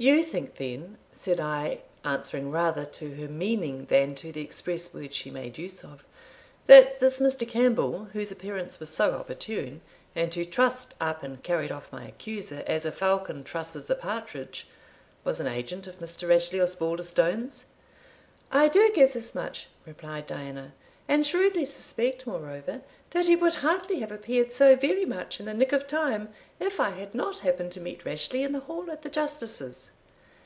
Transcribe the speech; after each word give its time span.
"You 0.00 0.22
think, 0.22 0.54
then," 0.54 0.96
said 1.12 1.40
I, 1.40 1.82
answering 2.06 2.50
rather 2.50 2.86
to 2.86 3.14
her 3.16 3.28
meaning, 3.28 3.84
than 3.90 4.14
to 4.14 4.32
the 4.32 4.40
express 4.40 4.94
words 4.94 5.14
she 5.14 5.30
made 5.30 5.58
use 5.58 5.84
of, 5.84 6.06
"that 6.68 7.00
this 7.00 7.20
Mr. 7.20 7.46
Campbell, 7.46 8.06
whose 8.14 8.32
appearance 8.32 8.80
was 8.80 8.88
so 8.88 9.10
opportune, 9.12 9.82
and 10.16 10.32
who 10.32 10.46
trussed 10.46 10.94
up 11.02 11.22
and 11.22 11.42
carried 11.42 11.70
off 11.70 11.92
my 11.92 12.08
accuser 12.08 12.62
as 12.66 12.86
a 12.86 12.92
falcon 12.92 13.44
trusses 13.44 13.90
a 13.90 13.94
partridge, 13.94 14.66
was 15.22 15.38
an 15.38 15.46
agent 15.46 15.86
of 15.86 15.98
Mr. 15.98 16.26
Rashleigh 16.30 16.62
Osbaldistone's?" 16.62 17.66
"I 18.50 18.68
do 18.68 18.90
guess 18.94 19.14
as 19.16 19.34
much," 19.34 19.68
replied 19.84 20.26
Diana; 20.26 20.72
"and 21.08 21.26
shrewdly 21.26 21.64
suspect, 21.64 22.24
moreover, 22.24 22.82
that 23.10 23.26
he 23.26 23.34
would 23.34 23.54
hardly 23.56 23.98
have 23.98 24.12
appeared 24.12 24.52
so 24.52 24.76
very 24.76 25.04
much 25.04 25.40
in 25.40 25.46
the 25.46 25.52
nick 25.54 25.72
of 25.72 25.84
time, 25.88 26.28
if 26.60 26.78
I 26.78 26.90
had 26.90 27.12
not 27.16 27.40
happened 27.40 27.72
to 27.72 27.80
meet 27.80 28.04
Rashleigh 28.04 28.44
in 28.44 28.52
the 28.52 28.60
hall 28.60 28.88
at 28.92 29.02
the 29.02 29.10
Justice's." 29.10 29.90